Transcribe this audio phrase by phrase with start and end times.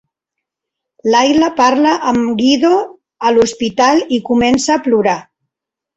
[1.15, 2.73] Layla parla amb Guido
[3.29, 5.19] a l'hospital i comença a plorar.